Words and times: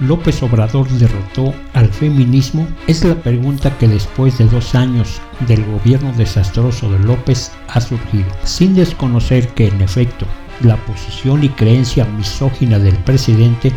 López 0.00 0.42
Obrador 0.42 0.88
derrotó 0.90 1.54
al 1.72 1.88
feminismo? 1.88 2.66
Es 2.86 3.04
la 3.04 3.14
pregunta 3.14 3.76
que 3.78 3.88
después 3.88 4.36
de 4.38 4.46
dos 4.46 4.74
años 4.74 5.20
del 5.48 5.64
gobierno 5.64 6.12
desastroso 6.16 6.90
de 6.90 6.98
López 6.98 7.52
ha 7.68 7.80
surgido, 7.80 8.26
sin 8.44 8.74
desconocer 8.74 9.48
que 9.54 9.68
en 9.68 9.80
efecto 9.80 10.26
la 10.60 10.76
posición 10.76 11.44
y 11.44 11.48
creencia 11.48 12.04
misógina 12.04 12.78
del 12.78 12.96
presidente 12.98 13.72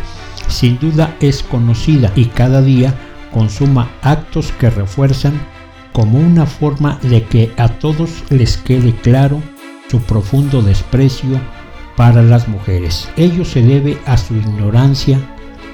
sin 0.48 0.78
duda 0.78 1.16
es 1.20 1.42
conocida 1.42 2.12
y 2.16 2.26
cada 2.26 2.60
día 2.60 2.94
consuma 3.32 3.90
actos 4.02 4.52
que 4.52 4.70
refuerzan 4.70 5.40
como 5.92 6.18
una 6.18 6.46
forma 6.46 6.98
de 7.02 7.24
que 7.24 7.52
a 7.56 7.68
todos 7.68 8.24
les 8.30 8.56
quede 8.56 8.94
claro 8.94 9.42
su 9.88 10.00
profundo 10.00 10.62
desprecio 10.62 11.40
para 11.96 12.22
las 12.22 12.48
mujeres. 12.48 13.08
Ello 13.16 13.44
se 13.44 13.62
debe 13.62 13.98
a 14.06 14.16
su 14.16 14.34
ignorancia 14.34 15.18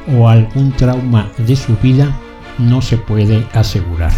o 0.09 0.29
algún 0.29 0.73
trauma 0.73 1.31
de 1.39 1.57
su 1.57 1.77
vida, 1.77 2.17
no 2.59 2.81
se 2.83 2.97
puede 2.97 3.47
asegurar. 3.53 4.13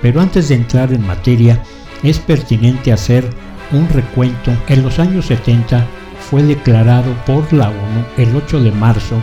Pero 0.00 0.20
antes 0.20 0.48
de 0.48 0.56
entrar 0.56 0.92
en 0.92 1.06
materia, 1.06 1.62
es 2.02 2.18
pertinente 2.18 2.92
hacer 2.92 3.28
un 3.70 3.88
recuento. 3.88 4.52
En 4.68 4.82
los 4.82 4.98
años 4.98 5.26
70 5.26 5.86
fue 6.18 6.42
declarado 6.42 7.12
por 7.26 7.52
la 7.52 7.68
ONU 7.68 8.04
el 8.18 8.34
8 8.34 8.62
de 8.62 8.72
marzo 8.72 9.16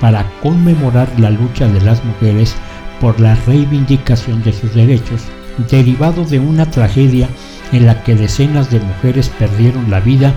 para 0.00 0.24
conmemorar 0.42 1.08
la 1.18 1.30
lucha 1.30 1.68
de 1.68 1.80
las 1.80 2.04
mujeres 2.04 2.54
por 3.00 3.20
la 3.20 3.34
reivindicación 3.46 4.42
de 4.42 4.52
sus 4.52 4.74
derechos, 4.74 5.22
derivado 5.70 6.24
de 6.24 6.38
una 6.38 6.70
tragedia 6.70 7.28
en 7.72 7.86
la 7.86 8.02
que 8.02 8.14
decenas 8.14 8.70
de 8.70 8.80
mujeres 8.80 9.28
perdieron 9.28 9.90
la 9.90 10.00
vida 10.00 10.34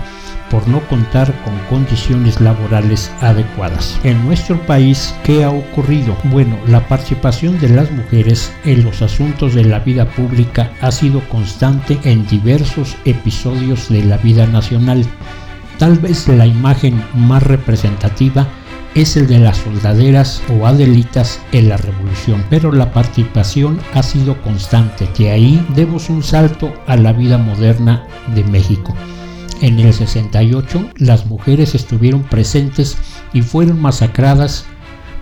por 0.50 0.66
no 0.68 0.80
contar 0.88 1.32
con 1.42 1.56
condiciones 1.70 2.40
laborales 2.40 3.10
adecuadas. 3.20 3.98
En 4.04 4.24
nuestro 4.24 4.58
país, 4.66 5.14
¿qué 5.24 5.44
ha 5.44 5.50
ocurrido? 5.50 6.16
Bueno, 6.24 6.56
la 6.68 6.86
participación 6.88 7.58
de 7.60 7.70
las 7.70 7.90
mujeres 7.90 8.52
en 8.64 8.84
los 8.84 9.02
asuntos 9.02 9.54
de 9.54 9.64
la 9.64 9.80
vida 9.80 10.06
pública 10.06 10.70
ha 10.80 10.92
sido 10.92 11.20
constante 11.28 11.98
en 12.04 12.26
diversos 12.26 12.96
episodios 13.04 13.88
de 13.88 14.04
la 14.04 14.18
vida 14.18 14.46
nacional. 14.46 15.04
Tal 15.78 15.98
vez 15.98 16.26
la 16.28 16.46
imagen 16.46 17.02
más 17.14 17.42
representativa 17.42 18.46
es 18.94 19.14
el 19.18 19.26
de 19.26 19.38
las 19.38 19.58
soldaderas 19.58 20.42
o 20.48 20.66
adelitas 20.66 21.38
en 21.52 21.68
la 21.68 21.76
revolución, 21.76 22.42
pero 22.48 22.72
la 22.72 22.92
participación 22.92 23.78
ha 23.92 24.02
sido 24.02 24.40
constante, 24.40 25.06
de 25.18 25.30
ahí 25.30 25.66
demos 25.74 26.08
un 26.08 26.22
salto 26.22 26.72
a 26.86 26.96
la 26.96 27.12
vida 27.12 27.36
moderna 27.36 28.06
de 28.34 28.42
México. 28.44 28.94
En 29.62 29.80
el 29.80 29.92
68 29.92 30.90
las 30.96 31.26
mujeres 31.26 31.74
estuvieron 31.74 32.22
presentes 32.24 32.96
y 33.32 33.42
fueron 33.42 33.80
masacradas 33.80 34.66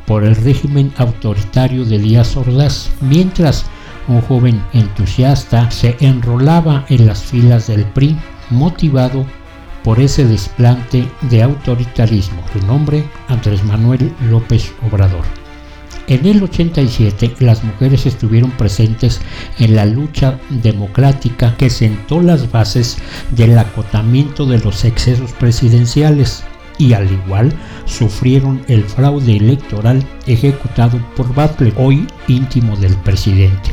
por 0.06 0.24
el 0.24 0.34
régimen 0.36 0.92
autoritario 0.96 1.84
de 1.84 1.98
Díaz 1.98 2.36
Ordaz, 2.36 2.90
mientras 3.00 3.64
un 4.08 4.20
joven 4.22 4.62
entusiasta 4.72 5.70
se 5.70 5.96
enrolaba 6.00 6.84
en 6.88 7.06
las 7.06 7.22
filas 7.22 7.68
del 7.68 7.84
PRI 7.84 8.16
motivado 8.50 9.24
por 9.82 10.00
ese 10.00 10.24
desplante 10.24 11.08
de 11.30 11.42
autoritarismo. 11.42 12.42
Su 12.52 12.66
nombre, 12.66 13.04
Andrés 13.28 13.62
Manuel 13.64 14.12
López 14.28 14.72
Obrador. 14.90 15.43
En 16.06 16.26
el 16.26 16.42
87 16.42 17.36
las 17.40 17.64
mujeres 17.64 18.04
estuvieron 18.04 18.50
presentes 18.50 19.22
en 19.58 19.74
la 19.74 19.86
lucha 19.86 20.38
democrática 20.50 21.56
que 21.56 21.70
sentó 21.70 22.20
las 22.20 22.52
bases 22.52 22.98
del 23.30 23.58
acotamiento 23.58 24.44
de 24.44 24.58
los 24.58 24.84
excesos 24.84 25.32
presidenciales 25.32 26.44
y 26.76 26.92
al 26.92 27.10
igual 27.10 27.52
sufrieron 27.86 28.62
el 28.68 28.84
fraude 28.84 29.36
electoral 29.36 30.04
ejecutado 30.26 31.00
por 31.16 31.32
Butler, 31.32 31.72
hoy 31.76 32.06
íntimo 32.28 32.76
del 32.76 32.94
presidente. 32.96 33.70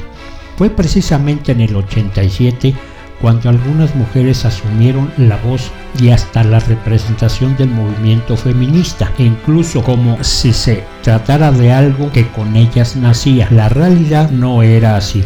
Fue 0.57 0.69
precisamente 0.69 1.51
en 1.51 1.61
el 1.61 1.75
87 1.75 2.73
cuando 3.21 3.49
algunas 3.49 3.95
mujeres 3.95 4.45
asumieron 4.45 5.11
la 5.17 5.37
voz 5.37 5.71
y 5.99 6.09
hasta 6.09 6.43
la 6.43 6.59
representación 6.59 7.55
del 7.55 7.69
movimiento 7.69 8.35
feminista, 8.35 9.11
incluso 9.19 9.83
como 9.83 10.21
si 10.23 10.51
se 10.51 10.83
tratara 11.03 11.51
de 11.51 11.71
algo 11.71 12.11
que 12.11 12.27
con 12.29 12.55
ellas 12.55 12.95
nacía. 12.95 13.47
La 13.51 13.69
realidad 13.69 14.31
no 14.31 14.63
era 14.63 14.97
así. 14.97 15.23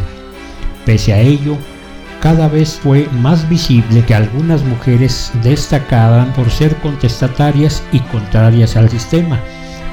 Pese 0.84 1.14
a 1.14 1.20
ello, 1.20 1.56
cada 2.20 2.48
vez 2.48 2.78
fue 2.82 3.08
más 3.20 3.48
visible 3.48 4.04
que 4.04 4.14
algunas 4.14 4.62
mujeres 4.62 5.32
destacaban 5.42 6.32
por 6.32 6.50
ser 6.50 6.76
contestatarias 6.76 7.82
y 7.92 8.00
contrarias 8.00 8.76
al 8.76 8.90
sistema, 8.90 9.40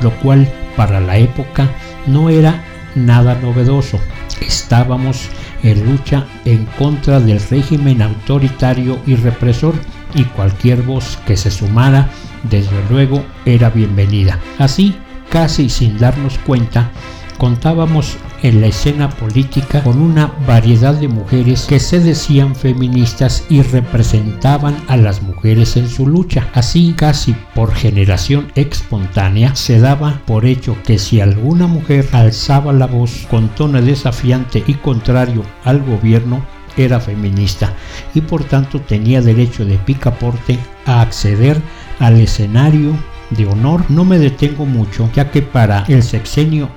lo 0.02 0.12
cual 0.20 0.48
para 0.76 1.00
la 1.00 1.18
época 1.18 1.70
no 2.06 2.30
era 2.30 2.64
nada 2.96 3.36
novedoso. 3.42 4.00
Estábamos 4.48 5.30
en 5.64 5.86
lucha 5.86 6.26
en 6.46 6.66
contra 6.78 7.20
del 7.20 7.40
régimen 7.50 8.02
autoritario 8.02 9.00
y 9.06 9.16
represor 9.16 9.74
y 10.14 10.26
cualquier 10.26 10.82
voz 10.82 11.18
que 11.26 11.38
se 11.38 11.50
sumara, 11.50 12.10
desde 12.50 12.84
luego, 12.90 13.24
era 13.46 13.70
bienvenida. 13.70 14.40
Así, 14.60 14.96
casi 15.30 15.70
sin 15.70 15.98
darnos 15.98 16.38
cuenta, 16.40 16.92
contábamos 17.38 18.18
en 18.44 18.62
la 18.62 18.68
escena 18.68 19.10
política 19.10 19.82
con 19.84 20.02
una 20.02 20.28
variedad 20.46 20.94
de 20.94 21.08
mujeres 21.08 21.66
que 21.68 21.80
se 21.80 22.00
decían 22.00 22.56
feministas 22.56 23.46
y 23.50 23.62
representaban 23.62 24.76
a 24.88 24.98
las 24.98 25.22
mujeres 25.22 25.78
en 25.78 25.90
su 25.90 26.06
lucha. 26.06 26.48
Así, 26.54 26.94
casi 26.96 27.36
por 27.56 27.74
generación 27.74 28.52
espontánea, 28.56 29.56
se 29.56 29.80
daba 29.80 30.22
por 30.28 30.46
hecho 30.46 30.78
que 30.86 31.00
si 31.00 31.22
alguna 31.22 31.68
mujer 31.68 32.08
alzaba 32.12 32.74
la 32.74 32.86
voz 32.86 33.26
con 33.30 33.50
tono 33.50 33.82
desafiante 33.82 34.64
y 34.68 34.76
contrario 34.76 35.44
al 35.64 35.82
gobierno, 35.82 36.46
era 36.76 37.00
feminista 37.00 37.74
y 38.14 38.22
por 38.22 38.44
tanto 38.44 38.82
tenía 38.82 39.22
derecho 39.22 39.64
de 39.66 39.78
picaporte 39.78 40.58
a 40.86 41.02
acceder 41.02 41.62
al 42.00 42.20
escenario 42.20 42.98
de 43.30 43.46
honor. 43.46 43.84
No 43.90 44.06
me 44.06 44.20
detengo 44.20 44.66
mucho, 44.66 45.10
ya 45.16 45.30
que 45.32 45.42
para 45.42 45.86
el 45.88 46.04
sexenio 46.04 46.70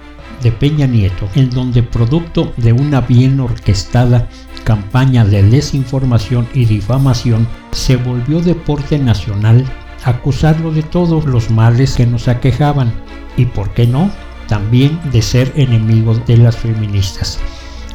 de 0.43 0.53
Peña 0.53 0.87
Nieto, 0.87 1.29
en 1.35 1.51
donde 1.51 1.83
producto 1.83 2.53
de 2.57 2.73
una 2.73 3.01
bien 3.01 3.41
orquestada 3.41 4.29
campaña 4.65 5.25
de 5.25 5.43
desinformación 5.43 6.49
y 6.55 6.65
difamación, 6.65 7.47
se 7.73 7.97
volvió 7.97 8.41
deporte 8.41 8.99
nacional 8.99 9.65
acusarlo 10.05 10.71
de 10.73 10.83
todos 10.83 11.25
los 11.25 11.51
males 11.51 11.95
que 11.95 12.07
nos 12.07 12.29
aquejaban 12.29 12.93
y, 13.37 13.47
por 13.47 13.71
qué 13.71 13.87
no, 13.87 14.11
también 14.49 14.99
de 15.11 15.23
ser 15.23 15.53
enemigo 15.57 16.15
de 16.15 16.37
las 16.37 16.57
feministas. 16.57 17.39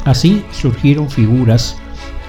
Así 0.06 0.44
surgieron 0.52 1.10
figuras 1.10 1.78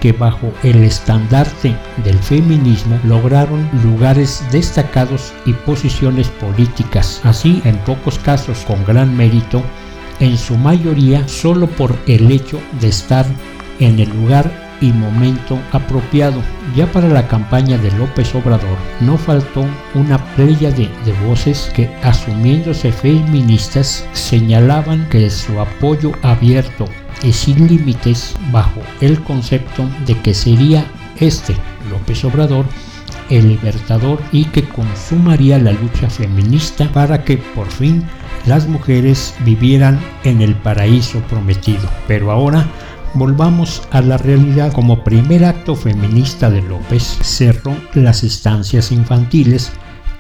que 0.01 0.13
bajo 0.13 0.53
el 0.65 0.83
estandarte 0.83 1.77
del 2.05 2.19
feminismo 2.19 2.99
lograron 3.05 3.69
lugares 3.85 4.45
destacados 4.51 5.33
y 5.47 5.53
posiciones 5.53 6.29
políticas, 6.29 7.21
así 7.23 7.63
en 7.65 7.77
pocos 7.79 8.19
casos 8.19 8.65
con 8.67 8.85
gran 8.85 9.17
mérito 9.17 9.63
en 10.23 10.39
su 10.39 10.57
mayoría 10.57 11.27
solo 11.27 11.67
por 11.67 11.99
el 12.07 12.31
hecho 12.31 12.61
de 12.81 12.89
estar 12.89 13.27
en 13.81 13.99
el 13.99 14.09
lugar 14.11 14.79
y 14.81 14.93
momento 14.93 15.59
apropiado. 15.73 16.41
Ya 16.77 16.87
para 16.87 17.09
la 17.09 17.27
campaña 17.27 17.77
de 17.77 17.91
López 17.99 18.33
Obrador 18.37 18.79
no 19.01 19.19
faltó 19.19 19.65
una 19.95 20.25
playa 20.37 20.71
de, 20.71 20.89
de, 21.05 21.13
voces 21.27 21.73
que 21.75 21.91
asumiéndose 22.05 22.93
feministas 22.93 24.07
señalaban 24.13 25.09
que 25.09 25.29
su 25.29 25.59
apoyo 25.61 26.13
abierto 26.23 26.85
y 27.25 27.33
sin 27.33 27.67
límites 27.67 28.37
bajo 28.53 28.81
el 29.01 29.21
concepto 29.25 29.89
de 30.07 30.17
que 30.21 30.35
sería 30.35 30.87
este 31.19 31.57
López 31.91 32.25
Obrador 32.25 32.65
el 33.33 33.49
libertador 33.49 34.21
y 34.31 34.45
que 34.45 34.63
consumaría 34.63 35.59
la 35.59 35.73
lucha 35.73 36.11
feminista 36.11 36.93
para 36.93 37.25
que 37.25 37.39
por 37.39 37.67
fin 37.67 38.05
las 38.47 38.69
mujeres 38.69 39.35
vivieran 39.45 39.99
en 40.25 40.43
el 40.43 40.55
paraíso 40.55 41.21
prometido. 41.31 41.89
Pero 42.07 42.31
ahora 42.31 42.67
volvamos 43.15 43.83
a 43.91 44.03
la 44.03 44.19
realidad. 44.19 44.73
Como 44.73 45.03
primer 45.03 45.47
acto 45.47 45.75
feminista 45.75 46.51
de 46.51 46.61
López, 46.61 47.03
cerró 47.23 47.75
las 47.95 48.23
estancias 48.23 48.93
infantiles 48.93 49.73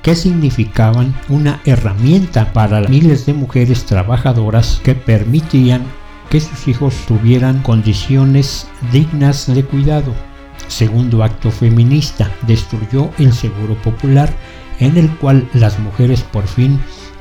que 0.02 0.16
significaban 0.16 1.14
una 1.28 1.60
herramienta 1.66 2.52
para 2.54 2.81
miles 2.81 3.26
de 3.26 3.34
mujeres 3.34 3.84
trabajadoras 3.84 4.81
que 4.82 4.94
permitían 4.94 5.82
que 6.31 6.40
sus 6.40 6.66
hijos 6.66 6.94
tuvieran 7.06 7.62
condiciones 7.62 8.66
dignas 8.90 9.52
de 9.54 9.64
cuidado. 9.64 10.31
Segundo 10.69 11.23
acto 11.23 11.50
feminista, 11.50 12.31
destruyó 12.47 13.11
el 13.19 13.32
seguro 13.32 13.75
popular 13.82 14.32
en 14.79 14.97
el 14.97 15.11
cual 15.17 15.49
las 15.55 15.79
mujeres 15.79 16.23
por 16.23 16.47
fin 16.47 16.81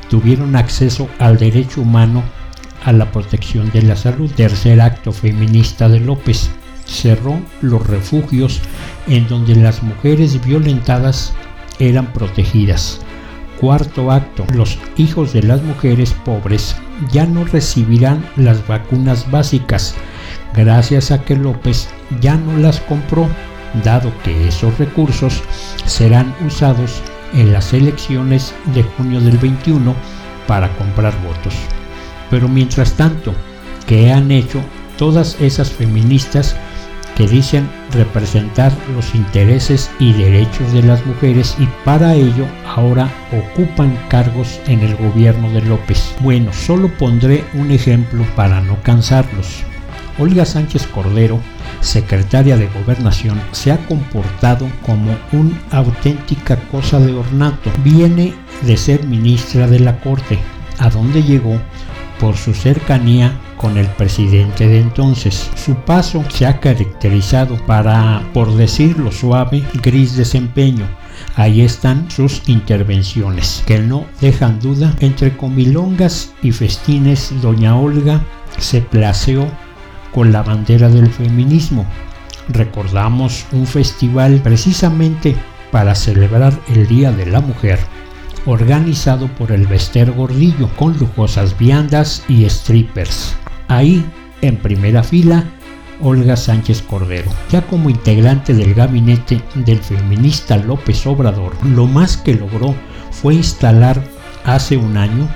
tuvieron 0.09 0.55
acceso 0.55 1.07
al 1.19 1.37
derecho 1.37 1.81
humano 1.81 2.23
a 2.83 2.91
la 2.91 3.11
protección 3.11 3.71
de 3.71 3.83
la 3.83 3.95
salud. 3.95 4.31
Tercer 4.31 4.81
acto 4.81 5.11
feminista 5.11 5.87
de 5.87 5.99
López. 5.99 6.49
Cerró 6.85 7.39
los 7.61 7.85
refugios 7.87 8.59
en 9.07 9.27
donde 9.27 9.55
las 9.55 9.83
mujeres 9.83 10.43
violentadas 10.43 11.33
eran 11.79 12.11
protegidas. 12.13 12.99
Cuarto 13.59 14.11
acto. 14.11 14.45
Los 14.53 14.77
hijos 14.97 15.33
de 15.33 15.43
las 15.43 15.61
mujeres 15.61 16.13
pobres 16.25 16.75
ya 17.11 17.25
no 17.25 17.45
recibirán 17.45 18.25
las 18.35 18.65
vacunas 18.67 19.29
básicas, 19.29 19.95
gracias 20.55 21.11
a 21.11 21.23
que 21.23 21.35
López 21.35 21.89
ya 22.19 22.35
no 22.35 22.57
las 22.57 22.79
compró, 22.81 23.27
dado 23.83 24.11
que 24.23 24.47
esos 24.47 24.77
recursos 24.77 25.41
serán 25.85 26.33
usados 26.45 27.01
en 27.33 27.53
las 27.53 27.73
elecciones 27.73 28.53
de 28.73 28.83
junio 28.83 29.21
del 29.21 29.37
21 29.37 29.95
para 30.47 30.69
comprar 30.77 31.13
votos. 31.23 31.53
Pero 32.29 32.47
mientras 32.47 32.93
tanto, 32.93 33.33
¿qué 33.87 34.11
han 34.11 34.31
hecho 34.31 34.61
todas 34.97 35.39
esas 35.39 35.71
feministas 35.71 36.55
que 37.15 37.27
dicen 37.27 37.69
representar 37.91 38.71
los 38.95 39.13
intereses 39.15 39.91
y 39.99 40.13
derechos 40.13 40.71
de 40.73 40.83
las 40.83 41.05
mujeres 41.05 41.55
y 41.59 41.67
para 41.83 42.15
ello 42.15 42.45
ahora 42.65 43.09
ocupan 43.31 43.97
cargos 44.09 44.59
en 44.67 44.81
el 44.81 44.95
gobierno 44.95 45.49
de 45.51 45.61
López. 45.61 46.15
Bueno, 46.21 46.53
solo 46.53 46.89
pondré 46.97 47.43
un 47.53 47.71
ejemplo 47.71 48.25
para 48.35 48.61
no 48.61 48.81
cansarlos. 48.83 49.63
Olga 50.21 50.45
Sánchez 50.45 50.85
Cordero, 50.85 51.39
secretaria 51.79 52.55
de 52.55 52.67
Gobernación, 52.67 53.41
se 53.53 53.71
ha 53.71 53.87
comportado 53.87 54.67
como 54.85 55.17
una 55.31 55.59
auténtica 55.71 56.57
cosa 56.69 56.99
de 56.99 57.11
ornato. 57.11 57.71
Viene 57.83 58.35
de 58.61 58.77
ser 58.77 59.07
ministra 59.07 59.67
de 59.67 59.79
la 59.79 59.99
Corte, 59.99 60.37
a 60.77 60.91
donde 60.91 61.23
llegó 61.23 61.59
por 62.19 62.37
su 62.37 62.53
cercanía 62.53 63.35
con 63.57 63.79
el 63.79 63.87
presidente 63.87 64.67
de 64.67 64.81
entonces. 64.81 65.49
Su 65.55 65.73
paso 65.73 66.23
se 66.29 66.45
ha 66.45 66.59
caracterizado 66.59 67.57
para, 67.65 68.21
por 68.31 68.55
decirlo 68.55 69.11
suave, 69.11 69.63
gris 69.81 70.15
desempeño. 70.15 70.85
Ahí 71.35 71.61
están 71.61 72.11
sus 72.11 72.47
intervenciones, 72.47 73.63
que 73.65 73.79
no 73.79 74.05
dejan 74.21 74.59
duda. 74.59 74.93
Entre 74.99 75.35
comilongas 75.35 76.31
y 76.43 76.51
festines, 76.51 77.33
doña 77.41 77.75
Olga 77.75 78.21
se 78.59 78.81
placeó 78.81 79.47
con 80.13 80.31
la 80.31 80.43
bandera 80.43 80.89
del 80.89 81.09
feminismo. 81.09 81.85
Recordamos 82.49 83.45
un 83.51 83.65
festival 83.65 84.41
precisamente 84.41 85.35
para 85.71 85.95
celebrar 85.95 86.53
el 86.73 86.87
Día 86.87 87.11
de 87.11 87.25
la 87.25 87.41
Mujer 87.41 87.79
organizado 88.45 89.27
por 89.27 89.51
el 89.51 89.67
Vester 89.67 90.11
Gordillo, 90.11 90.69
con 90.75 90.97
lujosas 90.97 91.57
viandas 91.57 92.23
y 92.27 92.49
strippers. 92.49 93.35
Ahí, 93.67 94.05
en 94.41 94.57
primera 94.57 95.03
fila, 95.03 95.45
Olga 96.01 96.35
Sánchez 96.35 96.81
Cordero. 96.81 97.29
Ya 97.51 97.61
como 97.61 97.89
integrante 97.89 98.53
del 98.53 98.73
gabinete 98.73 99.41
del 99.53 99.79
feminista 99.79 100.57
López 100.57 101.05
Obrador, 101.05 101.53
lo 101.63 101.85
más 101.85 102.17
que 102.17 102.33
logró 102.33 102.75
fue 103.11 103.35
instalar 103.35 104.03
hace 104.43 104.77
un 104.77 104.97
año 104.97 105.29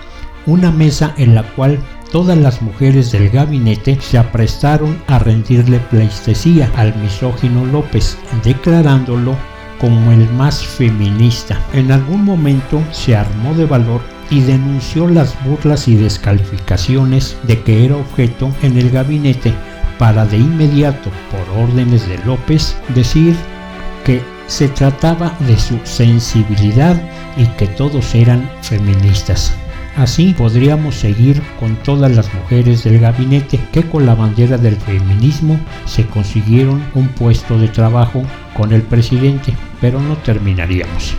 una 0.48 0.72
mesa 0.72 1.14
en 1.18 1.36
la 1.36 1.44
cual 1.54 1.80
todas 2.16 2.38
las 2.38 2.62
mujeres 2.62 3.12
del 3.12 3.30
gabinete 3.30 3.98
se 4.00 4.18
aprestaron 4.18 4.98
a 5.08 5.20
rendirle 5.20 5.80
pleistesía 5.80 6.72
al 6.78 6.96
misógino 6.96 7.66
López, 7.66 8.18
declarándolo 8.42 9.36
como 9.82 10.14
el 10.14 10.30
más 10.30 10.66
feminista. 10.66 11.60
En 11.74 11.92
algún 11.92 12.24
momento 12.24 12.82
se 12.94 13.18
armó 13.18 13.54
de 13.56 13.66
valor 13.66 14.00
y 14.30 14.40
denunció 14.40 15.10
las 15.10 15.36
burlas 15.44 15.90
y 15.90 15.96
descalificaciones 15.96 17.36
de 17.44 17.62
que 17.64 17.84
era 17.84 17.98
objeto 17.98 18.50
en 18.62 18.78
el 18.78 18.92
gabinete 18.92 19.54
para 20.00 20.26
de 20.26 20.38
inmediato, 20.38 21.10
por 21.30 21.64
órdenes 21.66 22.08
de 22.08 22.18
López, 22.20 22.78
decir 22.96 23.36
que 24.06 24.22
se 24.48 24.70
trataba 24.70 25.34
de 25.42 25.60
su 25.60 25.78
sensibilidad 25.84 26.96
y 27.36 27.46
que 27.58 27.68
todos 27.68 28.16
eran 28.16 28.50
feministas. 28.62 29.54
Así 29.96 30.36
podríamos 30.38 30.96
seguir 30.96 31.42
con 31.58 31.78
todas 31.78 32.14
las 32.14 32.34
mujeres 32.34 32.84
del 32.84 33.00
gabinete 33.00 33.60
que 33.72 33.84
con 33.84 34.06
la 34.06 34.14
bandera 34.14 34.58
del 34.58 34.76
feminismo 34.76 35.58
se 35.86 36.06
consiguieron 36.06 36.84
un 36.96 37.08
puesto 37.10 37.58
de 37.58 37.70
trabajo 37.70 38.22
con 38.58 38.74
el 38.74 38.82
presidente, 38.82 39.54
pero 39.80 40.02
no 40.02 40.18
terminaríamos. 40.18 41.16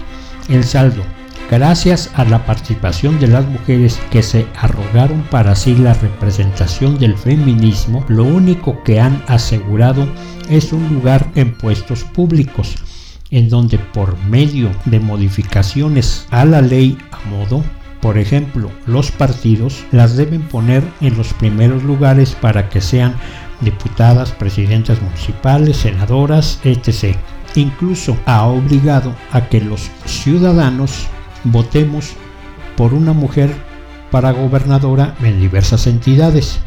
El 0.48 0.62
saldo. 0.62 1.02
Gracias 1.50 2.10
a 2.14 2.24
la 2.24 2.44
participación 2.44 3.18
de 3.18 3.28
las 3.28 3.46
mujeres 3.46 3.98
que 4.10 4.22
se 4.22 4.46
arrogaron 4.56 5.22
para 5.30 5.54
sí 5.54 5.74
la 5.76 5.94
representación 5.94 6.98
del 6.98 7.16
feminismo, 7.16 8.04
lo 8.08 8.24
único 8.24 8.82
que 8.82 9.00
han 9.00 9.22
asegurado 9.28 10.06
es 10.50 10.72
un 10.72 10.92
lugar 10.92 11.30
en 11.34 11.56
puestos 11.56 12.02
públicos, 12.02 12.74
en 13.30 13.48
donde 13.48 13.78
por 13.78 14.18
medio 14.24 14.70
de 14.86 14.98
modificaciones 14.98 16.26
a 16.30 16.44
la 16.44 16.60
ley 16.60 16.98
a 17.12 17.28
modo 17.28 17.62
por 18.06 18.18
ejemplo, 18.18 18.70
los 18.86 19.10
partidos 19.10 19.84
las 19.90 20.16
deben 20.16 20.42
poner 20.42 20.84
en 21.00 21.16
los 21.16 21.34
primeros 21.34 21.82
lugares 21.82 22.36
para 22.40 22.68
que 22.68 22.80
sean 22.80 23.16
diputadas, 23.62 24.30
presidentas 24.30 25.02
municipales, 25.02 25.78
senadoras, 25.78 26.60
etc. 26.62 27.16
Incluso 27.56 28.16
ha 28.24 28.46
obligado 28.46 29.12
a 29.32 29.48
que 29.48 29.60
los 29.60 29.90
ciudadanos 30.04 31.08
votemos 31.42 32.12
por 32.76 32.94
una 32.94 33.12
mujer 33.12 33.52
para 34.12 34.30
gobernadora 34.30 35.16
en 35.24 35.40
diversas 35.40 35.88
entidades, 35.88 36.60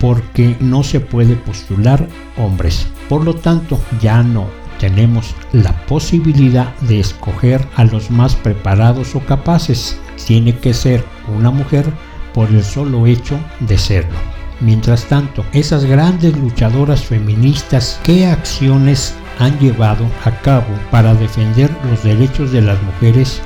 porque 0.00 0.56
no 0.58 0.84
se 0.84 1.00
puede 1.00 1.36
postular 1.36 2.08
hombres. 2.38 2.86
Por 3.10 3.24
lo 3.24 3.34
tanto, 3.34 3.78
ya 4.00 4.22
no 4.22 4.46
tenemos 4.82 5.36
la 5.52 5.72
posibilidad 5.86 6.74
de 6.80 6.98
escoger 6.98 7.64
a 7.76 7.84
los 7.84 8.10
más 8.10 8.34
preparados 8.34 9.14
o 9.14 9.20
capaces. 9.20 9.96
Tiene 10.26 10.58
que 10.58 10.74
ser 10.74 11.04
una 11.38 11.52
mujer 11.52 11.86
por 12.34 12.48
el 12.48 12.64
solo 12.64 13.06
hecho 13.06 13.38
de 13.60 13.78
serlo. 13.78 14.18
Mientras 14.58 15.04
tanto, 15.04 15.44
esas 15.52 15.84
grandes 15.84 16.36
luchadoras 16.36 17.04
feministas, 17.04 18.00
¿qué 18.02 18.26
acciones 18.26 19.14
han 19.38 19.56
llevado 19.60 20.04
a 20.24 20.32
cabo 20.42 20.74
para 20.90 21.14
defender 21.14 21.70
los 21.88 22.02
derechos 22.02 22.50
de 22.50 22.62
las 22.62 22.82
mujeres 22.82 23.40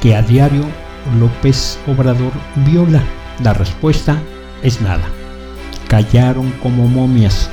que 0.00 0.14
a 0.14 0.22
diario 0.22 0.66
López 1.18 1.80
Obrador 1.88 2.30
viola? 2.64 3.02
La 3.42 3.54
respuesta 3.54 4.22
es 4.62 4.80
nada. 4.80 5.08
Callaron 5.88 6.52
como 6.62 6.86
momias 6.86 7.50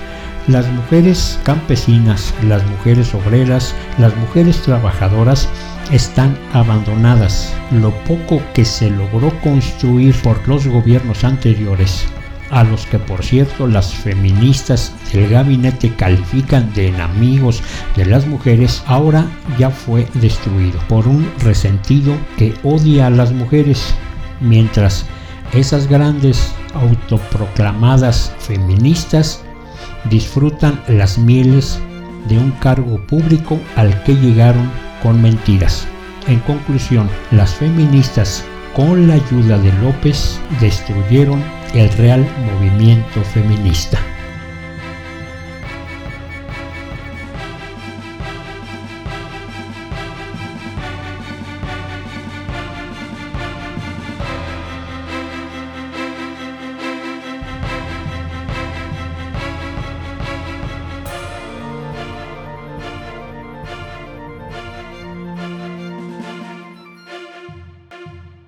las 0.47 0.67
mujeres 0.69 1.39
campesinas, 1.43 2.33
las 2.43 2.65
mujeres 2.67 3.13
obreras, 3.13 3.73
las 3.97 4.15
mujeres 4.17 4.61
trabajadoras 4.61 5.47
están 5.91 6.37
abandonadas. 6.53 7.53
Lo 7.71 7.91
poco 8.03 8.41
que 8.53 8.65
se 8.65 8.89
logró 8.89 9.31
construir 9.41 10.15
por 10.21 10.45
los 10.47 10.67
gobiernos 10.67 11.23
anteriores, 11.23 12.05
a 12.51 12.63
los 12.63 12.85
que 12.85 12.99
por 12.99 13.23
cierto 13.23 13.67
las 13.67 13.93
feministas 13.93 14.93
del 15.11 15.29
gabinete 15.29 15.93
califican 15.95 16.73
de 16.73 16.89
enemigos 16.89 17.61
de 17.95 18.05
las 18.05 18.27
mujeres, 18.27 18.83
ahora 18.85 19.25
ya 19.57 19.69
fue 19.69 20.07
destruido 20.15 20.79
por 20.89 21.07
un 21.07 21.29
resentido 21.39 22.15
que 22.37 22.53
odia 22.63 23.07
a 23.07 23.11
las 23.11 23.31
mujeres, 23.31 23.95
mientras 24.41 25.05
esas 25.53 25.87
grandes 25.87 26.51
autoproclamadas 26.73 28.33
feministas 28.39 29.42
disfrutan 30.09 30.79
las 30.87 31.17
mieles 31.17 31.79
de 32.27 32.37
un 32.37 32.51
cargo 32.51 32.99
público 33.07 33.59
al 33.75 34.03
que 34.03 34.15
llegaron 34.15 34.69
con 35.01 35.21
mentiras. 35.21 35.87
En 36.27 36.39
conclusión, 36.39 37.09
las 37.31 37.53
feministas, 37.53 38.43
con 38.75 39.07
la 39.07 39.15
ayuda 39.15 39.57
de 39.57 39.71
López, 39.81 40.39
destruyeron 40.61 41.43
el 41.73 41.89
real 41.93 42.25
movimiento 42.53 43.21
feminista. 43.33 43.99